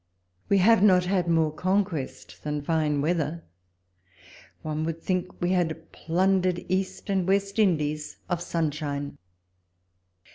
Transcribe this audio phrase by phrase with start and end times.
[0.49, 3.43] We have not had more con quest than fine weather:
[4.63, 9.19] one would think we had plundered East and West Indies of sun shine.